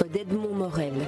[0.00, 1.01] d'Edmond Morel.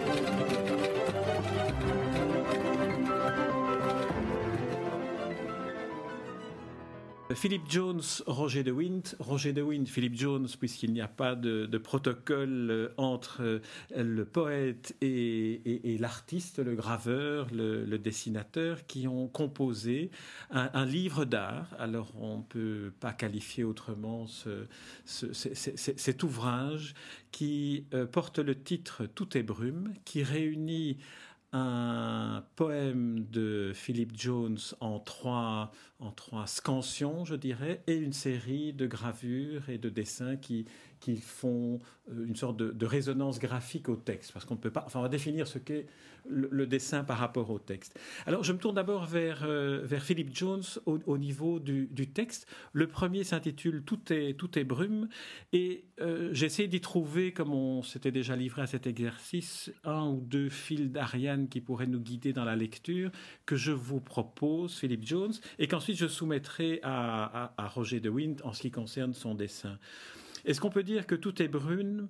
[7.35, 9.17] Philippe Jones, Roger de Wind.
[9.19, 13.61] Roger de Wind, Philippe Jones, puisqu'il n'y a pas de, protocole euh, entre euh,
[13.96, 20.11] le poète et, l'artiste, le graveur, le, dessinateur, qui ont composé
[20.50, 21.68] un, livre d'art.
[21.79, 24.27] Alors on ne peut pas qualifier autrement
[25.05, 26.94] cet ouvrage
[27.30, 30.99] qui euh, porte le titre Tout est brume, qui réunit
[31.54, 38.72] un poème de Philip Jones en trois, en trois scansions, je dirais, et une série
[38.72, 40.67] de gravures et de dessins qui,
[41.05, 41.80] qui font
[42.11, 45.03] euh, une sorte de, résonance graphique au texte, parce qu'on ne peut pas, enfin, on
[45.03, 45.86] va définir ce qu'est
[46.27, 47.98] le, dessin par rapport au texte.
[48.27, 52.47] Alors, je me tourne d'abord vers, euh, vers Philip Jones au, niveau du, texte.
[52.72, 55.08] Le premier s'intitule Tout est, tout est brume,
[55.52, 60.20] et euh, j'essaie d'y trouver, comme on s'était déjà livré à cet exercice, un ou
[60.22, 63.11] deux fils d'Ariane qui pourraient nous guider dans la lecture,
[63.47, 68.53] que je vous propose, Philip Jones, et qu'ensuite je soumettrai à Roger de Wind en
[68.53, 69.78] ce qui concerne son dessin.
[70.45, 72.09] Est-ce qu'on peut dire que tout est brune,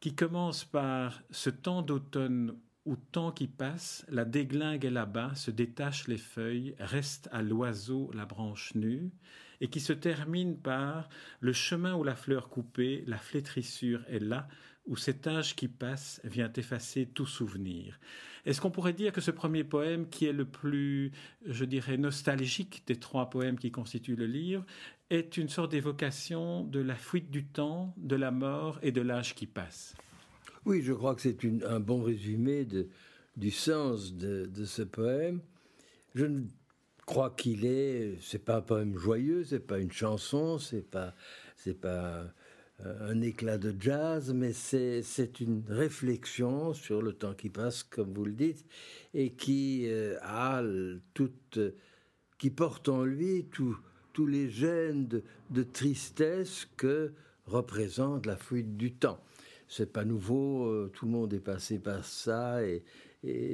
[0.00, 5.52] qui commence par ce temps d'automne où temps qui passe, la déglingue est là-bas, se
[5.52, 9.12] détachent les feuilles, reste à l'oiseau la branche nue,
[9.60, 14.48] et qui se termine par le chemin où la fleur coupée, la flétrissure est là,
[14.86, 17.98] où cet âge qui passe vient effacer tout souvenir.
[18.44, 21.12] Est-ce qu'on pourrait dire que ce premier poème, qui est le plus,
[21.46, 24.64] je dirais, nostalgique des trois poèmes qui constituent le livre,
[25.10, 29.34] est une sorte d'évocation de la fuite du temps, de la mort et de l'âge
[29.34, 29.94] qui passe?
[30.64, 32.66] Oui, je crois que c'est un bon résumé
[33.36, 35.40] du sens de, ce poème.
[36.14, 36.26] Je
[37.06, 41.14] crois qu'il est, c'est pas un poème joyeux, c'est pas une chanson, c'est pas,
[41.56, 42.32] c'est pas
[42.84, 48.24] un éclat de jazz, mais c'est une réflexion sur le temps qui passe, comme vous
[48.24, 48.64] le dites,
[49.14, 50.62] et qui euh, a
[51.14, 51.60] toute,
[52.38, 55.08] qui porte en lui tous les gènes
[55.50, 57.12] de, tristesse que
[57.46, 59.22] représente la fuite du temps.
[59.68, 62.82] C'est pas nouveau, euh, tout le monde est passé par ça et,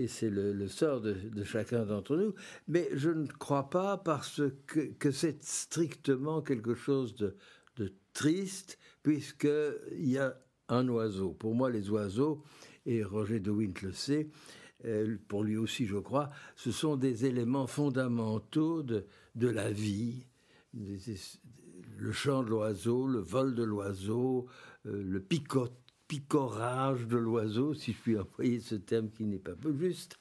[0.08, 2.34] c'est le, sort de, chacun d'entre nous.
[2.68, 7.36] Mais je ne crois pas parce que, que c'est strictement quelque chose de,
[7.76, 10.38] de triste, puisqu'il y a
[10.68, 11.30] un oiseau.
[11.30, 12.42] Pour moi, les oiseaux,
[12.84, 14.28] et Roger de Wint le sait,
[14.84, 20.26] euh, pour lui aussi, je crois, ce sont des éléments fondamentaux de, la vie.
[20.74, 24.46] Le chant de l'oiseau, le vol de l'oiseau,
[24.84, 25.24] euh, le
[26.06, 30.18] picorage de l'oiseau, si je puis employer ce terme qui n'est pas peu juste,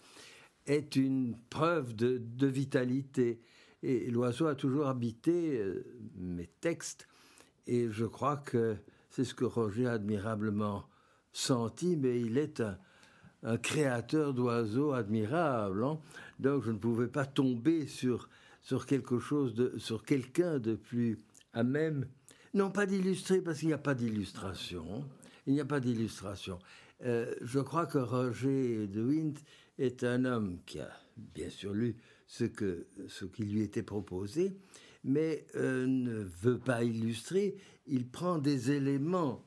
[0.66, 3.42] est une preuve de, de vitalité.
[3.84, 5.84] Et l'oiseau a toujours habité euh,
[6.16, 7.10] mes textes
[7.68, 8.78] et je crois que
[9.10, 10.88] c'est ce que Roger a admirablement
[11.32, 12.78] senti, mais il est un,
[13.58, 15.84] créateur d'oiseaux admirable.
[15.84, 16.00] Hein.
[16.40, 18.30] Donc je ne pouvais pas tomber sur,
[18.62, 21.20] sur quelque chose, de, sur quelqu'un de plus
[21.54, 22.08] à même,
[22.54, 25.06] non pas d'illustrer, parce qu'il n'y a pas d'illustration.
[25.46, 26.60] Il n'y a pas d'illustration.
[27.06, 29.36] Euh, je crois que Roger de Wint
[29.78, 31.96] est un homme qui a bien sûr lu
[32.26, 34.58] ce, que, ce qui lui était proposé,
[35.04, 39.44] mais euh, ne veut pas illustrer, il prend des éléments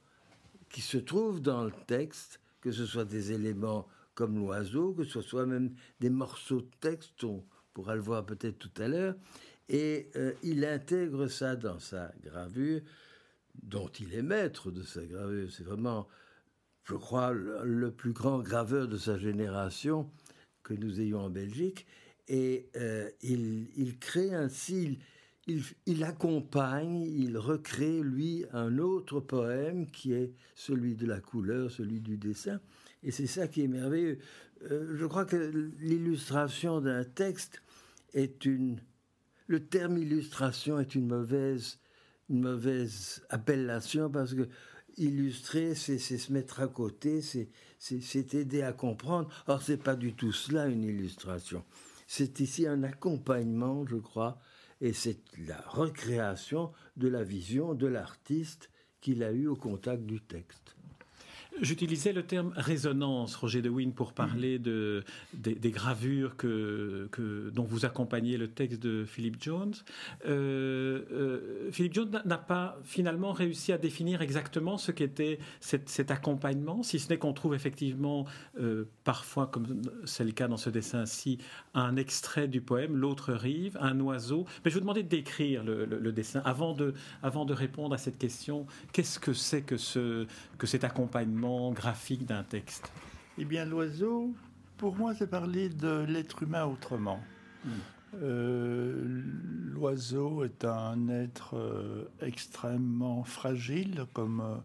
[0.71, 5.21] qui se trouvent dans le texte, que ce soit des éléments comme l'oiseau, que ce
[5.21, 7.44] soit même des morceaux de texte, on
[7.75, 9.15] pourra le voir peut-être tout à l'heure,
[9.69, 12.81] et euh, il intègre ça dans sa gravure,
[13.62, 15.50] dont il est maître de sa gravure.
[15.50, 16.09] C'est vraiment,
[16.84, 20.11] je crois, le, plus grand graveur de sa génération
[20.62, 21.87] que nous ayons en Belgique,
[22.28, 24.99] et euh, il, il, crée ainsi,
[25.46, 32.00] il, accompagne, il recrée, lui, un autre poème qui est celui de la couleur, celui
[32.00, 32.60] du dessin.
[33.02, 34.18] Et c'est ça qui est merveilleux.
[34.70, 37.62] Euh, je crois que l'illustration d'un texte
[38.12, 38.81] est une...
[39.46, 41.81] Le terme illustration est une mauvaise,
[42.28, 44.48] une mauvaise appellation parce que
[44.96, 49.28] illustrer, c'est se mettre à côté, c'est aider à comprendre.
[49.48, 51.64] Or, c'est pas du tout cela une illustration.
[52.06, 54.40] C'est ici un accompagnement, je crois,
[54.81, 60.21] et c'est la recréation de la vision de l'artiste qu'il a eu au contact du
[60.21, 60.77] texte.
[61.60, 65.04] J'utilisais le terme résonance, Roger de Wynne, pour parler de,
[65.34, 69.74] des, gravures que, que, dont vous accompagnez le texte de Philip Jones.
[70.26, 76.82] Euh, euh, Philip Jones n'a pas finalement réussi à définir exactement ce qu'était cet, accompagnement,
[76.82, 78.24] si ce n'est qu'on trouve effectivement
[78.58, 81.38] euh, parfois, comme c'est le cas dans ce dessin-ci,
[81.74, 84.46] un extrait du poème, L'autre rive, un oiseau.
[84.64, 88.18] Mais je vous demandais de décrire le, dessin avant de, avant de répondre à cette
[88.18, 88.66] question.
[88.92, 90.26] Qu'est-ce que c'est que, ce,
[90.58, 92.91] que cet accompagnement graphique d'un texte
[93.38, 94.32] Eh bien, l'oiseau,
[94.76, 97.20] pour moi, c'est parler de l'être humain autrement.
[97.64, 97.70] Hmm.
[98.23, 99.23] Euh,
[99.73, 104.56] l'oiseau est un être euh, extrêmement fragile, comme euh,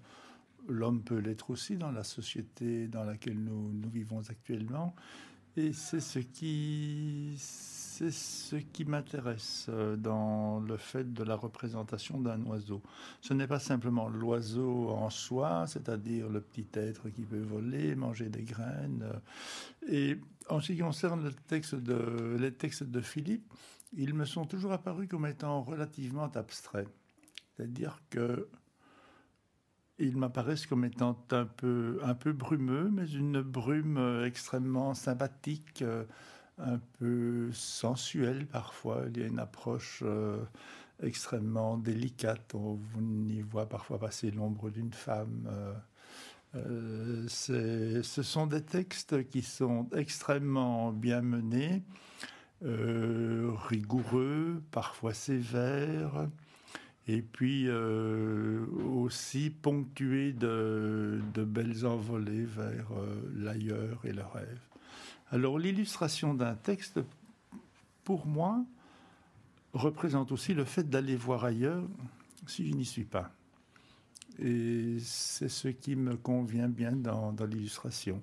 [0.67, 4.95] l'homme peut l'être aussi dans la société dans laquelle nous, nous vivons actuellement.
[5.57, 7.35] Et c'est ce qui
[7.97, 12.81] c'est ce qui m'intéresse euh, dans le fait de la représentation d'un oiseau.
[13.21, 18.27] Ce n'est pas simplement l'oiseau en soi, c'est-à-dire le petit être qui peut voler, manger
[18.27, 19.05] des graines.
[19.05, 20.19] Euh, et
[20.49, 21.31] en ce qui concerne
[22.37, 23.53] les textes de Philippe,
[23.93, 26.89] ils me sont toujours apparus comme étant relativement abstraits.
[27.55, 28.49] C'est-à-dire que
[29.99, 35.81] ils m'apparaissent comme étant un peu, un peu brumeux, mais une brume euh, extrêmement sympathique,
[36.57, 39.03] un peu sensuel parfois.
[39.09, 40.37] Il y a une approche euh,
[41.03, 42.53] extrêmement délicate.
[42.55, 42.79] On,
[43.27, 45.47] y voit parfois passer l'ombre d'une femme.
[45.49, 45.73] Euh,
[46.55, 51.83] euh, ce sont des textes qui sont extrêmement bien menés,
[52.61, 56.29] rigoureux, parfois sévères,
[57.07, 62.87] et puis aussi ponctués de, belles envolées vers
[63.35, 64.74] l'ailleurs et le rêve.
[65.31, 66.99] Alors l'illustration d'un texte,
[68.03, 68.63] pour moi,
[69.73, 71.83] représente aussi le fait d'aller voir ailleurs
[72.47, 73.31] si je n'y suis pas.
[74.39, 78.21] Et c'est ce qui me convient bien dans, l'illustration.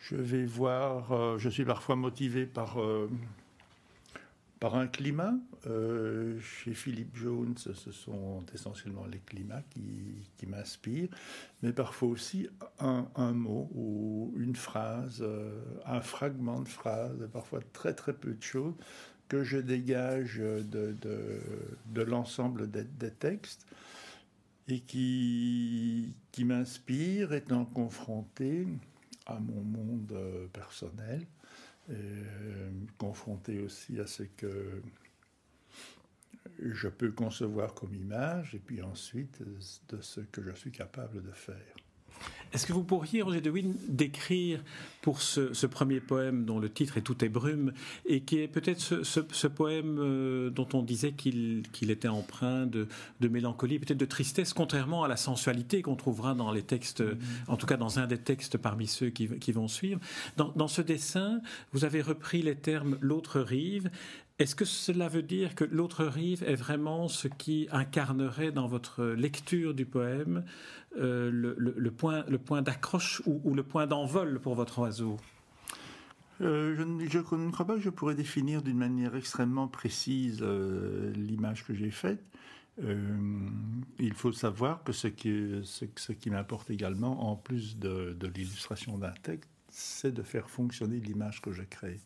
[0.00, 3.08] Je vais voir, euh, je suis parfois motivé par euh,
[4.64, 5.34] par un climat.
[5.66, 11.10] Euh, chez Philippe Jones, ce sont essentiellement les climats qui, m'inspirent,
[11.62, 17.92] mais parfois aussi un, mot ou une phrase, euh, un fragment de phrase, parfois très
[17.92, 18.72] très peu de choses
[19.28, 23.66] que je dégage de, l'ensemble des, des, textes
[24.66, 28.66] et qui, qui m'inspire étant confronté
[29.26, 31.26] à mon monde euh, personnel
[31.90, 34.82] euh, confronté aussi à ce que
[36.58, 41.32] je peux concevoir comme image, et puis ensuite de ce que je suis capable de
[41.32, 41.74] faire.
[42.54, 44.62] Est-ce que vous pourriez, Roger de Wynne, décrire
[45.02, 47.72] pour ce, premier poème dont le titre est Tout est brume,
[48.06, 52.86] et qui est peut-être ce, poème euh, dont on disait qu'il était empreint de,
[53.20, 57.16] mélancolie, peut-être de tristesse, contrairement à la sensualité qu'on trouvera dans les textes, mm-hmm.
[57.48, 60.00] en tout cas dans un des textes parmi ceux qui, vont suivre.
[60.36, 61.40] Dans, dans, ce dessin,
[61.72, 63.90] vous avez repris les termes l'autre rive,
[64.38, 69.04] est-ce que cela veut dire que l'autre rive est vraiment ce qui incarnerait dans votre
[69.04, 70.44] lecture du poème
[70.96, 75.18] euh, le, point, d'accroche ou, le point d'envol pour votre oiseau?
[76.40, 81.64] Euh, je, ne, crois pas que je pourrais définir d'une manière extrêmement précise euh, l'image
[81.64, 82.24] que j'ai faite.
[82.80, 90.12] il faut savoir que ce, qui m'importe également, en plus de l'illustration d'un texte, c'est
[90.12, 92.00] de faire fonctionner l'image que je crée.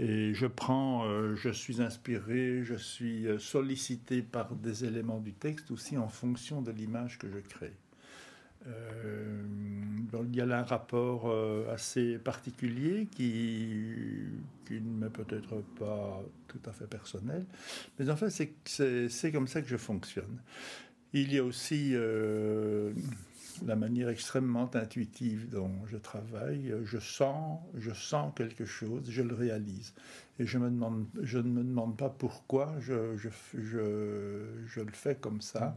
[0.00, 5.34] Et je prends, euh, je suis inspiré, je suis euh, sollicité par des éléments du
[5.34, 7.74] texte aussi en fonction de l'image que je crée.
[8.66, 9.42] Euh,
[10.24, 11.32] il y a là un rapport
[11.70, 13.94] assez particulier qui,
[14.66, 17.46] qui ne m'est peut-être pas tout à fait personnel,
[17.98, 20.40] mais en fait c'est comme ça que je fonctionne.
[21.12, 21.94] Il y a aussi
[23.66, 29.34] la manière extrêmement intuitive dont je travaille, je sens, je sens quelque chose, je le
[29.34, 29.94] réalise.
[30.38, 35.14] Et je, me demande, je ne me demande pas pourquoi je, je, je, le fais
[35.14, 35.76] comme ça.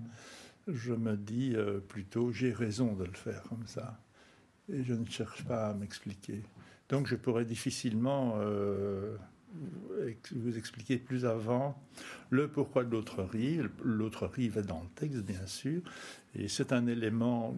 [0.68, 4.00] Je me dis euh, plutôt, j'ai raison de le faire comme ça.
[4.72, 6.44] Et je ne cherche pas à m'expliquer.
[6.90, 9.18] Donc je pourrais difficilement euh,
[10.36, 11.82] vous expliquer plus avant
[12.30, 13.70] le pourquoi de l'autre rive.
[13.84, 15.82] L'autre rive est dans le texte, bien sûr,
[16.36, 17.56] et c'est un élément,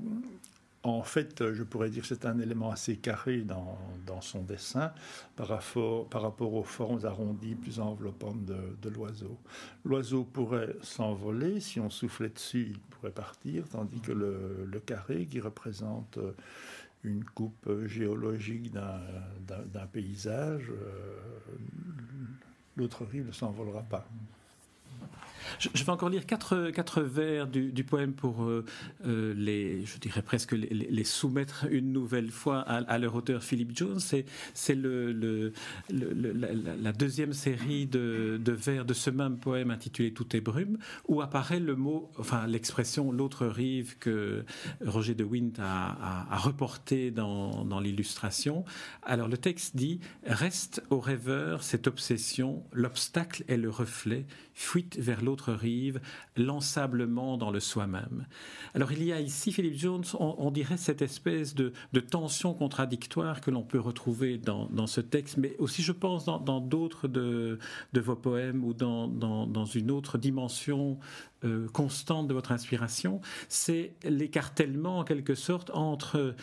[0.83, 3.77] en fait, je pourrais dire c'est un élément assez carré dans,
[4.21, 4.93] son dessin
[5.35, 9.37] par rapport, aux formes arrondies plus enveloppantes de, l'oiseau.
[9.83, 15.39] L'oiseau pourrait s'envoler, si on soufflait dessus, il pourrait partir, tandis que le carré qui
[15.39, 16.19] représente
[17.05, 21.17] une coupe géologique d'un paysage, euh,
[22.75, 24.07] l'autre rive ne s'envolera pas.
[25.59, 28.65] Je, vais encore lire quatre, quatre vers du, poème pour euh,
[29.05, 33.99] euh, les, je dirais presque les, soumettre une nouvelle fois à, leur auteur Philippe Jones.
[33.99, 35.53] C'est le, le,
[35.89, 41.59] la, deuxième série de, vers de ce même poème intitulé Tout est brume, où apparaît
[41.59, 44.43] le mot, enfin l'expression l'autre rive que
[44.85, 48.65] Roger de Wint a, a, reporté dans, dans l'illustration.
[49.03, 55.21] Alors le texte dit Reste au rêveur cette obsession, l'obstacle est le reflet, fuite vers
[55.21, 55.99] l'autre l'autre rive,
[56.37, 58.25] l'ensablement dans le soi-même.
[58.73, 61.73] Alors il y a ici, Philip Jones, on, dirait cette espèce de,
[62.09, 67.09] tension contradictoire que l'on peut retrouver dans, ce texte, mais aussi je pense dans d'autres
[67.09, 67.59] de,
[67.93, 70.99] vos poèmes ou dans, dans une autre dimension
[71.45, 76.35] euh, constante de votre inspiration, c'est l'écartèlement en quelque sorte entre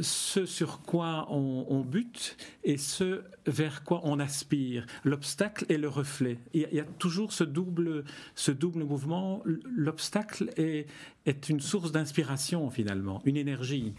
[0.00, 6.38] ce sur quoi on, bute et ce vers quoi on aspire, l'obstacle et le reflet.
[6.54, 9.42] Il y a toujours ce double, ce double mouvement.
[9.44, 10.86] L'obstacle est,
[11.48, 13.94] une source d'inspiration finalement, une énergie.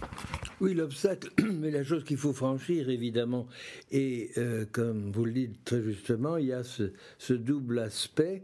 [0.62, 3.48] Oui, l'obstacle, mais la chose qu'il faut franchir évidemment.
[3.92, 8.44] Et euh, comme vous le dites très justement, il y a ce double aspect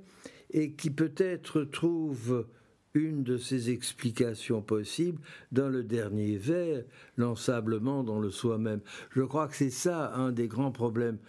[0.52, 2.46] et qui peut-être trouve
[2.94, 5.20] une de ces explications possibles
[5.52, 6.84] dans le dernier vers,
[7.18, 8.82] l'ensablement dans le soi-même.
[9.12, 11.20] Je crois que c'est ça un des grands problèmes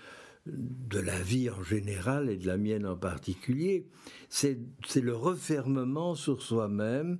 [0.46, 3.86] de la vie en général et de la mienne en particulier,
[4.28, 4.56] c'est
[4.94, 7.18] le refermement sur soi-même.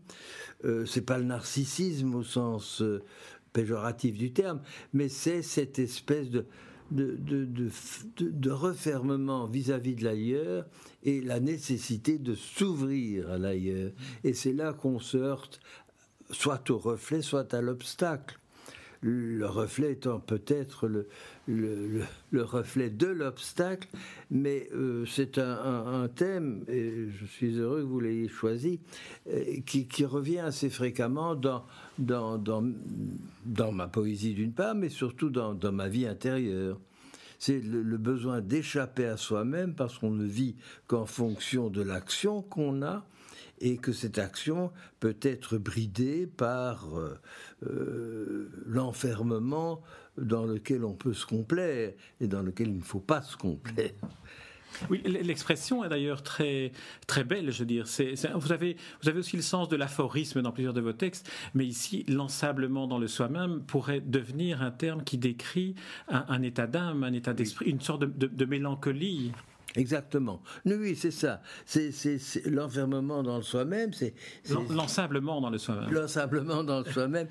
[0.64, 3.02] Euh, c'est pas le narcissisme au sens euh,
[3.52, 4.60] péjoratif du terme,
[4.92, 6.46] mais c'est cette espèce de,
[6.90, 7.48] de, de,
[8.20, 10.66] de, refermement vis-à-vis de l'ailleurs
[11.02, 13.92] et la nécessité de s'ouvrir à l'ailleurs.
[14.24, 15.60] Et c'est là qu'on se heurte
[16.30, 18.38] soit au reflet, soit à l'obstacle.
[19.00, 21.08] Le reflet étant peut-être le,
[21.46, 23.88] le, le, reflet de l'obstacle,
[24.30, 28.80] mais euh, c'est un, un, thème, et je suis heureux que vous l'ayez choisi,
[29.28, 31.64] euh, qui, qui, revient assez fréquemment dans,
[31.98, 32.64] dans, dans,
[33.44, 36.78] dans ma poésie d'une part, mais surtout dans, dans ma vie intérieure.
[37.38, 42.82] C'est le, besoin d'échapper à soi-même parce qu'on ne vit qu'en fonction de l'action qu'on
[42.82, 43.04] a
[43.60, 44.70] et que cette action
[45.00, 47.18] peut être bridée par euh,
[47.64, 49.82] euh, l'enfermement
[50.18, 53.92] dans lequel on peut se complaire et dans lequel il ne faut pas se complaire.
[54.90, 56.72] Oui, l'expression est d'ailleurs très,
[57.06, 57.86] très belle, je veux dire.
[58.34, 61.64] vous, avez, vous avez aussi le sens de l'aphorisme dans plusieurs de vos textes, mais
[61.64, 65.76] ici, l'ensablement dans le soi-même pourrait devenir un terme qui décrit
[66.08, 69.32] un, état d'âme, un état d'esprit, une sorte de mélancolie.
[69.76, 70.42] Exactement.
[70.64, 71.42] Oui, c'est ça.
[71.64, 71.92] C'est
[72.46, 73.92] l'enfermement dans le soi-même.
[73.92, 74.14] C'est
[74.70, 75.90] l'ensablement dans le soi-même.
[75.92, 77.28] L'ensablement dans le soi-même.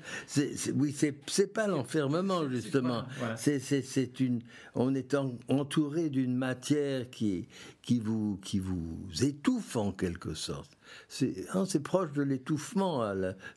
[0.74, 0.94] Oui,
[1.26, 3.04] c'est pas l'enfermement justement.
[3.36, 4.40] C'est une.
[4.74, 5.16] On est
[5.48, 7.48] entouré d'une matière qui
[7.82, 10.76] qui vous qui vous étouffe en quelque sorte.
[11.08, 13.02] C'est hein, proche de l'étouffement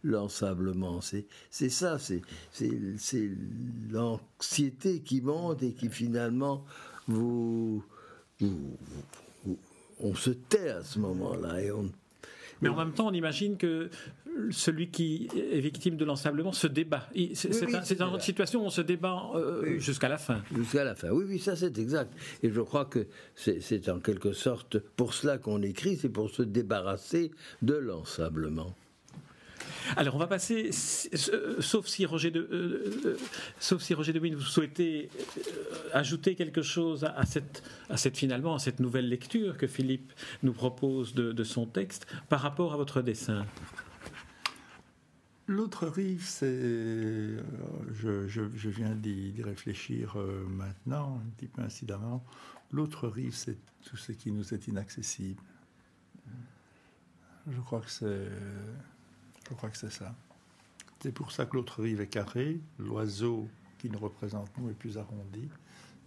[0.04, 1.00] l'ensablement.
[1.02, 1.98] C'est ça.
[2.00, 2.22] C'est
[3.92, 6.66] l'anxiété qui monte et qui finalement
[7.08, 7.84] vous
[8.42, 11.92] on se tait à ce moment-là et on
[12.62, 13.90] mais en même temps, on imagine que
[14.52, 17.10] celui qui est victime de l'ensablement se débat.
[17.34, 20.42] C'est dans une situation où on se débat euh, jusqu'à la fin.
[20.56, 22.14] Jusqu'à la fin, oui, oui, ça c'est exact.
[22.44, 26.44] Et je crois que c'est en quelque sorte pour cela qu'on écrit, c'est pour se
[26.44, 27.32] débarrasser
[27.62, 28.76] de l'ensablement.
[29.96, 33.18] Alors on va passer, sauf si Roger de, euh, euh,
[33.60, 37.64] sauf si Roger de vous souhaitez euh, ajouter quelque chose à, cette,
[38.16, 42.78] finalement à cette nouvelle lecture que Philippe nous propose de, son texte par rapport à
[42.78, 43.46] votre dessin.
[45.48, 47.38] L'autre rive, c'est,
[47.94, 50.16] je, viens d'y réfléchir
[50.48, 52.24] maintenant, un petit peu incidemment.
[52.72, 55.42] L'autre rive, c'est tout ce qui nous est inaccessible.
[57.48, 58.28] Je crois que c'est
[59.50, 60.14] je crois que c'est ça.
[61.02, 64.98] C'est pour ça que l'autre rive est carrée, l'oiseau qui nous représente nous est plus
[64.98, 65.48] arrondi.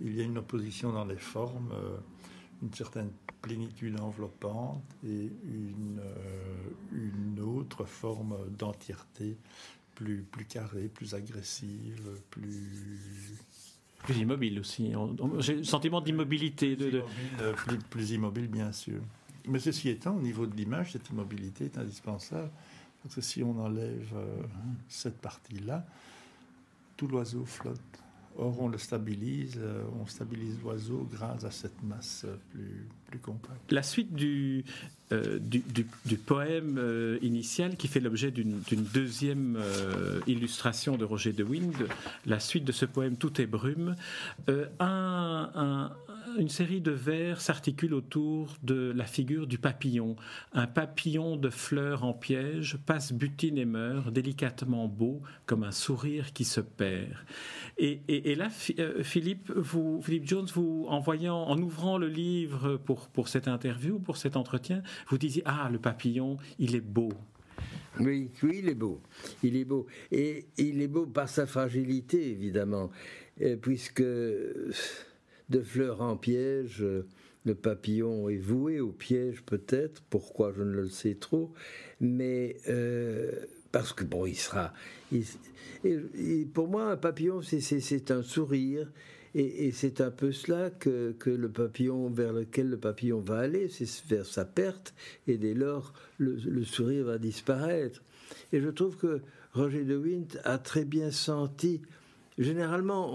[0.01, 1.97] Il y a une opposition dans les formes, euh,
[2.63, 9.37] une certaine plénitude enveloppante et une, euh, une autre forme d'entièreté
[9.95, 13.39] plus, plus carrée, plus agressive, plus...
[13.99, 14.93] Plus immobile aussi.
[15.39, 16.75] J'ai le sentiment d'immobilité.
[16.75, 17.05] De, de...
[17.41, 19.01] Euh, plus, plus immobile, bien sûr.
[19.47, 22.51] Mais ceci étant, au niveau de l'image, cette immobilité est indispensable.
[23.03, 24.43] Parce si on enlève euh,
[24.89, 25.85] cette partie-là,
[26.97, 27.81] tout l'oiseau flotte.
[28.39, 33.71] Or, on le stabilise, euh, on stabilise l'oiseau grâce à cette masse plus, compacte.
[33.71, 34.65] La suite du,
[35.13, 35.39] euh,
[36.25, 38.63] poème initial qui fait l'objet d'une
[38.95, 39.59] deuxième
[40.27, 41.75] illustration de Roger de Wind,
[42.25, 43.97] la suite de ce poème Tout est brume,
[44.81, 45.93] un,
[46.39, 50.17] une série de vers s'articule autour de la figure du papillon.
[50.53, 56.33] Un papillon de fleurs en piège passe, butine et meurt, délicatement beau, comme un sourire
[56.33, 57.15] qui se perd.
[57.79, 58.49] Et, là,
[58.79, 63.99] euh, Philippe, vous, Philippe Jones, vous, en en ouvrant le livre pour, pour cette interview,
[63.99, 67.13] pour cet entretien, vous disiez Ah, le papillon, il est beau.
[68.01, 69.01] Oui, oui, il est beau.
[69.43, 69.87] Il est beau.
[70.11, 72.91] Et il est beau par sa fragilité, évidemment,
[73.61, 74.03] puisque
[75.51, 76.85] de fleurs en piège,
[77.45, 81.53] le papillon est voué au piège peut-être, pourquoi je ne le sais trop,
[82.01, 83.31] mais euh,
[83.73, 84.73] parce que bon, il sera.
[85.13, 88.91] et, pour moi, un papillon, c'est un sourire.
[89.35, 93.71] Et, c'est un peu cela que, que, le papillon, vers lequel le papillon va aller,
[93.71, 94.93] c'est vers sa perte,
[95.27, 98.03] et dès lors, le, le, sourire va disparaître.
[98.53, 99.23] Et je trouve que
[99.55, 101.81] Roger de Wint a très bien senti
[102.39, 103.11] Généralement,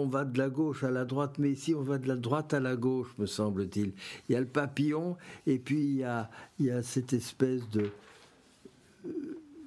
[0.00, 2.54] on, va de la gauche à la droite, mais ici, on va de la droite
[2.54, 3.92] à la gauche, me semble-t-il.
[4.28, 5.16] Il y a le papillon,
[5.46, 7.90] et puis il y a, cette espèce de,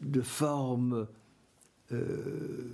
[0.02, 1.06] de forme,
[1.92, 2.72] euh,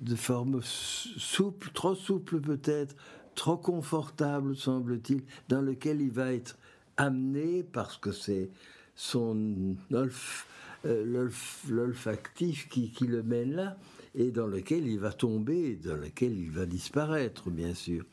[0.00, 2.94] de forme souple, trop souple peut-être,
[3.34, 6.58] trop confortable, semble-t-il, dans lequel il va être
[6.98, 8.50] amené parce que c'est
[8.94, 11.30] son euh,
[11.68, 13.76] l'olfactif qui, qui le mène là
[14.16, 18.04] et dans lequel il va tomber, dans lequel il va disparaître, bien sûr.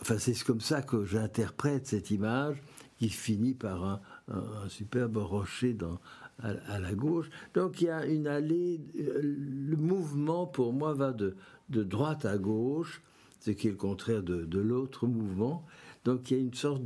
[0.00, 2.60] Enfin, c'est comme ça que j'interprète cette image
[2.98, 4.00] qui finit par un,
[4.68, 5.76] superbe rocher
[6.40, 7.30] à, la gauche.
[7.54, 11.36] Donc il y a une allée, euh, le mouvement pour moi va de,
[11.68, 13.02] de droite à gauche,
[13.40, 15.64] ce qui est le contraire de, de l'autre mouvement.
[16.04, 16.82] Donc il y a une sorte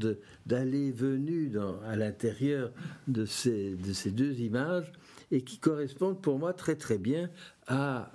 [0.47, 1.53] d'allée-venue
[1.87, 2.71] à l'intérieur
[3.09, 4.93] de ces, de ces deux images
[5.31, 7.31] et qui correspondent pour moi très très bien
[7.67, 8.13] à,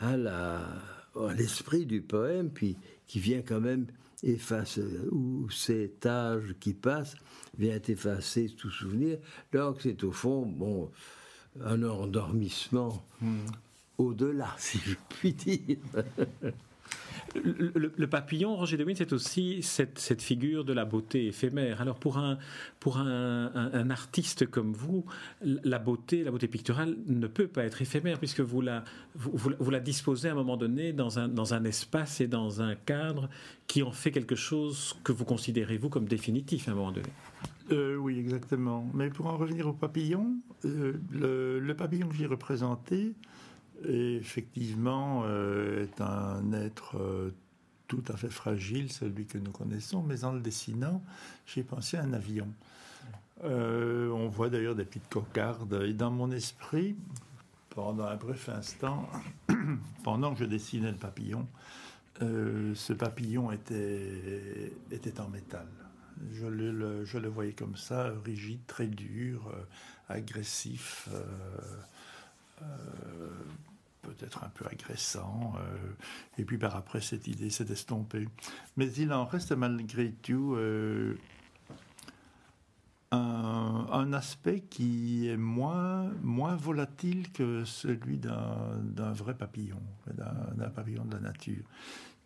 [0.00, 0.62] à
[1.36, 2.76] l'esprit du poème, puis
[3.06, 3.86] qui vient quand même
[4.22, 7.14] effacer, ou cet âge qui passe
[7.58, 9.18] vient effacer tout souvenir.
[9.52, 10.90] Donc c'est au fond, bon,
[11.62, 13.46] un endormissement hmm.
[13.98, 15.78] au-delà, si je puis dire.
[17.34, 21.80] Le, papillon, Roger de c'est aussi cette, figure de la beauté éphémère.
[21.80, 22.38] Alors pour un,
[22.80, 25.04] pour un, artiste comme vous,
[25.42, 28.84] la beauté, la beauté picturale ne peut pas être éphémère puisque vous la,
[29.14, 32.74] vous, la disposez à un moment donné dans un, dans un espace et dans un
[32.74, 33.28] cadre
[33.66, 37.10] qui en fait quelque chose que vous considérez, vous, comme définitif à un moment donné.
[37.70, 38.84] Euh, oui, exactement.
[38.94, 43.14] Mais pour en revenir au papillon, euh, le, le, papillon que j'ai représenté,
[43.88, 47.34] effectivement, euh, est un être euh,
[47.88, 51.02] tout à fait fragile, celui que nous connaissons, mais en le dessinant,
[51.46, 52.48] j'ai pensé à un avion.
[53.44, 56.96] Euh, on voit d'ailleurs des petites cocardes, et dans mon esprit,
[57.70, 59.08] pendant un bref instant,
[60.04, 61.46] pendant que je dessinais le papillon,
[62.20, 65.66] ce papillon était, était en métal.
[66.34, 69.50] Je le, je le, voyais comme ça, rigide, très dur,
[70.10, 71.08] agressif
[74.02, 75.54] peut-être un peu agressant.
[75.58, 75.92] Euh,
[76.38, 78.28] et puis par après, cette idée s'est estompée.
[78.76, 81.16] Mais il en reste malgré tout euh,
[83.12, 89.80] un, aspect qui est moins, moins volatile que celui d'un vrai papillon,
[90.12, 91.64] d'un papillon de la nature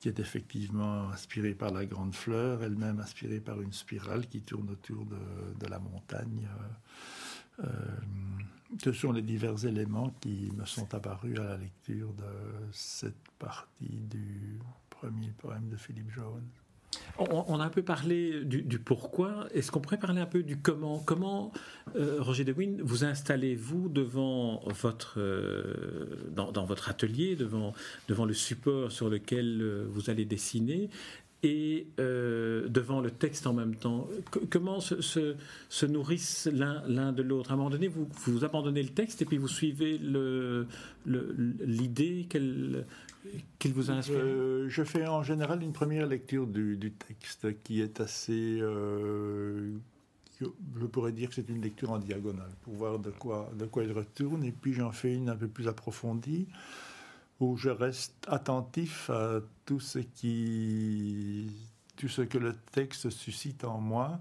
[0.00, 4.68] qui est effectivement inspiré par la grande fleur, elle-même inspirée par une spirale qui tourne
[4.68, 6.46] autour de, la montagne.
[7.60, 7.66] Euh,
[8.82, 13.98] ce sont les divers éléments qui me sont apparus à la lecture de cette partie
[14.10, 14.58] du
[14.90, 16.48] premier poème de Philippe Jones.
[17.18, 19.46] On, a un peu parlé du, pourquoi.
[19.52, 20.98] Est-ce qu'on pourrait parler un peu du comment?
[20.98, 21.52] Comment,
[21.96, 27.72] euh, Roger de vous installez-vous devant votre, euh, dans, votre atelier, devant,
[28.08, 30.90] devant le support sur lequel euh, vous allez dessiner?
[31.44, 34.08] Et euh, devant le texte en même temps.
[34.50, 37.50] comment se, se, nourrissent l'un de l'autre?
[37.50, 40.00] À un moment donné, vous, vous abandonnez le texte et puis vous suivez
[41.06, 47.82] l'idée qu'il vous a inspiré Je fais en général une première lecture du, texte qui
[47.82, 48.58] est assez...
[48.60, 49.72] Euh,
[50.40, 53.84] je pourrais dire que c'est une lecture en diagonale pour voir de quoi, de quoi
[53.84, 56.48] il retourne et puis j'en fais une un peu plus approfondie
[57.40, 61.50] où je reste attentif à tout ce qui,
[61.96, 64.20] tout ce que le texte suscite en moi,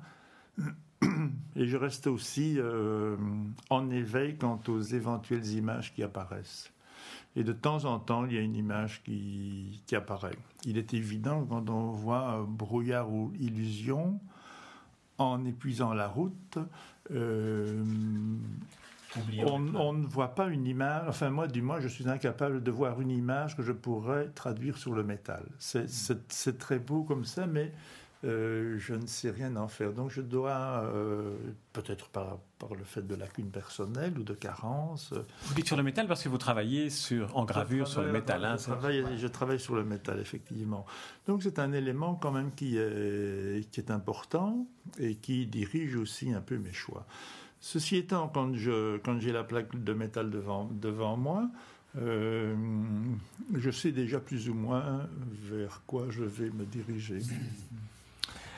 [1.56, 3.18] et je reste aussi euh,
[3.70, 6.72] en éveil quant aux éventuelles images qui apparaissent.
[7.36, 10.38] Et de temps en temps, il y a une image qui, qui apparaît.
[10.66, 14.20] Il est évident quand on voit brouillard ou illusion,
[15.18, 16.58] en épuisant la route,
[17.12, 17.84] euh,
[19.46, 23.02] on, ne voit pas une image, enfin moi du moins je suis incapable de voir
[23.02, 25.44] une image que je pourrais traduire sur le métal.
[25.60, 27.72] C'est très beau comme ça, mais
[28.26, 29.92] euh, je ne sais rien en faire.
[29.92, 31.36] Donc je dois, euh,
[31.74, 32.38] peut-être par,
[32.78, 35.14] le fait de lacunes personnelles ou de carences.
[35.44, 38.46] Vous dites sur le métal parce que vous travaillez sur, en gravure sur le métal.
[38.46, 40.86] Hein, je, travaille, je, travaille, sur le métal, effectivement.
[41.28, 44.66] Donc c'est un élément quand même qui est, qui est important
[44.98, 47.06] et qui dirige aussi un peu mes choix.
[47.66, 51.50] Ceci étant, quand, je, quand j'ai la plaque de métal devant, devant moi,
[51.98, 52.54] euh,
[53.54, 55.08] je sais déjà plus ou moins
[55.50, 57.20] vers quoi je vais me diriger.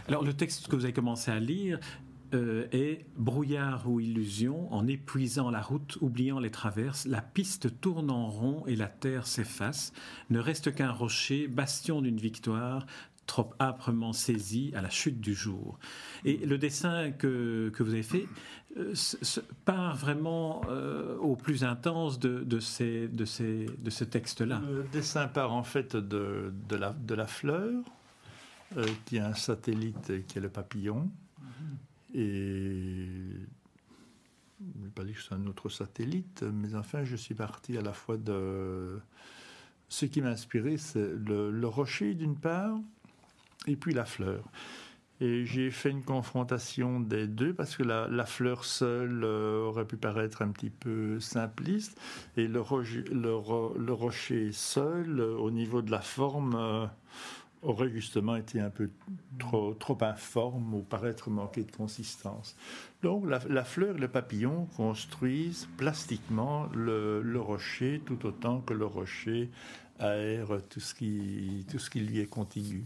[0.08, 1.80] Alors le texte que vous avez commencé à lire
[2.34, 8.10] euh, est brouillard ou illusion, en épuisant la route, oubliant les traverses, la piste tourne
[8.10, 9.94] en rond et la terre s'efface.
[10.32, 12.88] Ne reste qu'un rocher, bastion d'une victoire,
[13.26, 15.80] trop âprement saisi à la chute du jour.
[16.24, 18.28] Et le dessin que, que vous avez fait
[18.78, 18.94] euh,
[19.64, 24.62] part vraiment euh, au plus intense de, de, ces, de, ces, de ce texte-là.
[24.68, 27.72] Le dessin part en fait de, de, la, de la fleur,
[28.78, 31.10] euh, qui a un satellite qui est le papillon.
[31.42, 32.18] Mm-hmm.
[32.18, 33.08] Et
[34.60, 37.78] je ne vais pas dire que c'est un autre satellite, mais enfin, je suis parti
[37.78, 39.00] à la fois de.
[39.88, 42.78] Ce qui m'a inspiré, c'est le, le, rocher d'une part,
[43.68, 44.44] et puis la fleur.
[45.22, 49.96] Et j'ai fait une confrontation des deux parce que la, fleur seule euh, aurait pu
[49.96, 51.98] paraître un petit peu simpliste
[52.36, 56.86] et le, rocher, seul, euh, au niveau de la forme, euh,
[57.62, 58.90] aurait justement été un peu
[59.40, 62.58] trop, informe ou paraître manquer de consistance.
[63.02, 68.86] Donc la, fleur et le papillon construisent plastiquement le, le, rocher tout autant que le
[68.86, 69.50] rocher
[70.00, 72.84] aère tout ce qui, tout ce qui lui est contigu.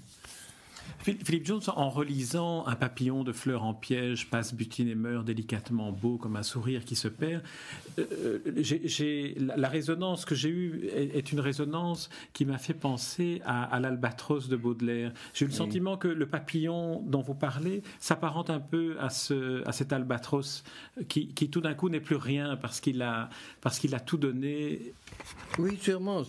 [0.99, 5.91] Philippe Jones, en relisant Un papillon de fleurs en piège, passe, butine et meurt délicatement
[5.91, 7.41] beau comme un sourire qui se perd,
[7.97, 13.79] euh, j'ai, la résonance que j'ai eue est, une résonance qui m'a fait penser à,
[13.79, 15.13] l'albatros de Baudelaire.
[15.33, 19.67] J'ai eu le sentiment que le papillon dont vous parlez s'apparente un peu à, ce,
[19.67, 20.63] à cet albatros
[21.07, 23.29] qui, qui tout d'un coup n'est plus rien parce qu'il a,
[23.61, 24.93] parce qu'il a tout donné.
[25.57, 26.23] Oui, sûrement.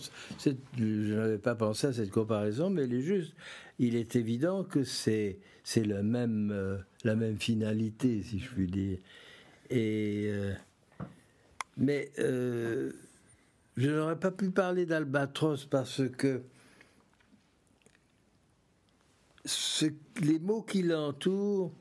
[0.77, 3.33] je n'avais pas pensé à cette comparaison, mais elle est juste
[3.79, 8.67] il est évident que c'est c'est la même euh, la même finalité, si je puis
[8.67, 8.99] dire.
[9.69, 10.53] Et euh,
[11.77, 12.91] mais euh,
[13.77, 16.43] je n'aurais pas pu parler d'Albatros parce que
[20.21, 21.73] les mots qui l'entourent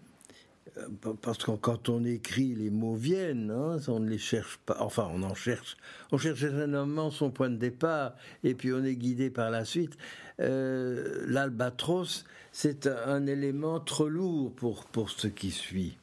[1.22, 4.76] parce que quand on écrit, les mots viennent, hein, on ne les cherche pas.
[4.80, 5.76] Enfin, on en cherche.
[6.12, 8.14] On cherche généralement son point de départ,
[8.44, 9.96] et puis on est guidé par la suite.
[10.40, 15.96] Euh, L'albatros, c'est un élément trop lourd pour, pour ce qui suit.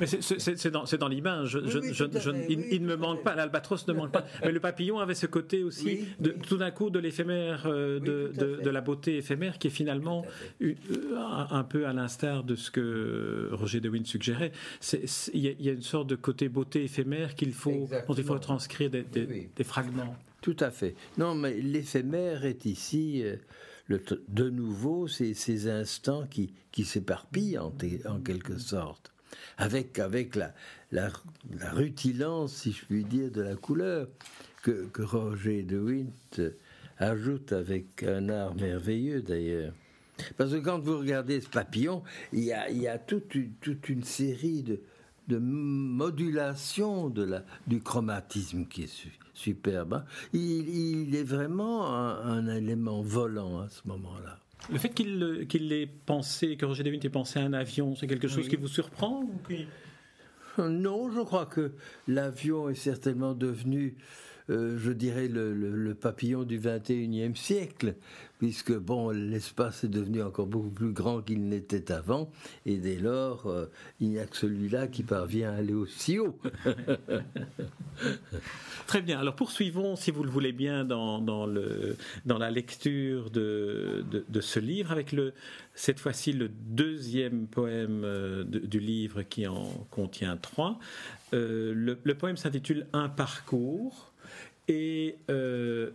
[0.00, 1.58] Mais c'est dans, dans l'image.
[2.48, 4.24] il, ne me manque pas, l'albatros ne manque pas.
[4.42, 8.32] Mais le papillon avait ce côté aussi, de, tout d'un coup, de l'éphémère, euh, de,
[8.62, 10.24] de, la beauté éphémère, qui est finalement
[10.62, 10.74] euh,
[11.50, 14.52] un, peu à l'instar de ce que Roger de Win suggérait.
[15.34, 18.90] Il y, a une sorte de côté beauté éphémère qu'il faut, dont il faut transcrire
[18.90, 20.16] des, des, fragments.
[20.40, 20.94] Tout à fait.
[21.18, 23.22] Non, mais l'éphémère est ici.
[23.22, 23.36] Euh,
[23.86, 27.72] le, de nouveau, c'est ces instants qui, qui s'éparpillent en,
[28.08, 29.12] en quelque sorte
[29.58, 30.52] avec, avec la,
[30.90, 31.10] la,
[31.72, 34.08] rutilance, si je puis dire, de la couleur
[34.62, 36.52] que, Roger de Wint
[36.98, 39.72] ajoute avec un art merveilleux d'ailleurs.
[40.36, 43.52] Parce que quand vous regardez ce papillon, il y a, il y a toute, une,
[43.54, 44.80] toute une série de,
[45.28, 49.94] de modulation de la, du chromatisme qui est superbe.
[49.94, 50.04] Hein.
[50.32, 54.38] Il, est vraiment un, élément volant à ce moment-là.
[54.70, 58.06] Le fait qu'il qu'il ait pensé, que Roger Devine ait pensé à un avion, c'est
[58.06, 59.28] quelque chose qui vous surprend
[60.58, 61.72] Non, je crois que
[62.06, 63.96] l'avion est certainement devenu
[64.50, 67.94] euh, je dirais, le, papillon du 21e siècle,
[68.38, 72.30] puisque bon, l'espace est devenu encore beaucoup plus grand qu'il n'était avant,
[72.66, 73.66] et dès lors, euh,
[74.00, 76.38] il n'y a que celui-là qui parvient à aller aussi haut.
[78.86, 79.20] Très bien.
[79.20, 81.46] Alors poursuivons, si vous le voulez bien, dans,
[82.26, 84.04] la lecture de,
[84.40, 85.14] ce livre, avec
[85.74, 90.78] cette fois-ci le deuxième poème euh, du livre qui en contient trois.
[91.32, 94.11] le, poème s'intitule Un parcours.
[94.68, 95.90] Et euh,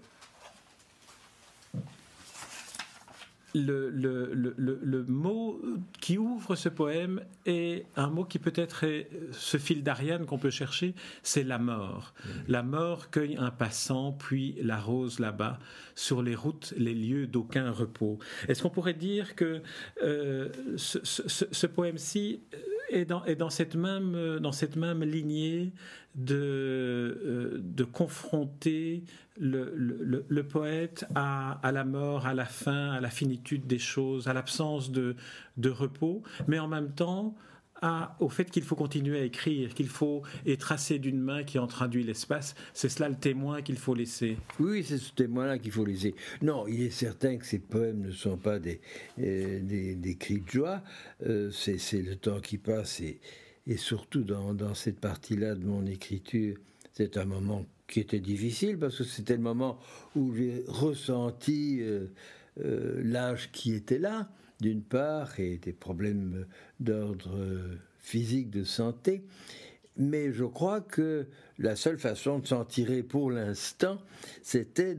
[3.54, 5.60] le, le, le, le, mot
[6.02, 10.50] qui ouvre ce poème est un mot qui peut-être est ce fil d'Ariane qu'on peut
[10.50, 12.14] chercher, c'est la mort.
[12.14, 12.30] Mmh.
[12.50, 15.60] La mort cueille un passant, puis la rose là-bas,
[15.96, 18.20] sur les routes, les lieux d'aucun repos.
[18.48, 19.62] Est-ce qu'on pourrait dire que
[20.04, 22.42] euh, ce, ce, ce poème-ci
[22.90, 25.72] est dans, cette même, dans cette même lignée
[26.16, 29.04] de, euh, de confronter
[29.40, 34.34] le poète à, à, la mort, à la fin, à la finitude des choses, à
[34.34, 35.16] l'absence de,
[35.58, 37.36] de, repos, mais en même temps
[38.20, 41.68] au fait qu'il faut continuer à écrire, qu'il faut et tracer d'une main qui en
[41.68, 42.56] traduit l'espace.
[42.74, 44.38] C'est cela le témoin qu'il faut laisser.
[44.60, 46.16] Oui, c'est ce témoin-là qu'il faut laisser.
[46.42, 48.82] Non, il est certain que ces poèmes ne sont pas des,
[49.20, 50.82] euh, des, cris de joie.
[51.26, 56.58] Euh, c'est le temps qui passe et surtout dans, dans cette partie-là de mon écriture,
[56.94, 59.80] c'est un moment qui était difficile parce que c'était le moment
[60.16, 62.08] où j'ai ressenti euh,
[63.04, 66.46] l'âge qui était là d'une part, et des problèmes
[66.80, 67.40] d'ordre
[68.00, 69.24] physique de santé.
[69.98, 74.00] Mais je crois que la seule façon de s'en tirer pour l'instant,
[74.44, 74.98] c'était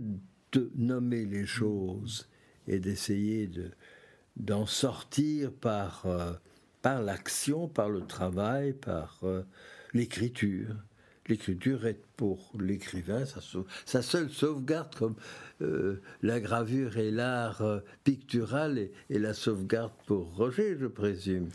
[0.53, 2.29] de nommer les choses
[2.67, 3.49] et d'essayer
[4.37, 6.33] d'en sortir par, euh,
[6.83, 9.43] par l'action, par le travail, par euh,
[9.95, 10.75] l'écriture.
[11.29, 13.25] L'écriture est pour l'écrivain
[13.85, 15.17] sa, seule sauvegarde, comme
[15.61, 17.63] euh, la gravure et l'art
[18.05, 21.49] pictural et, et la sauvegarde pour Roger, je présume.